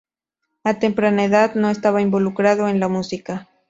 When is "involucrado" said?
2.01-2.67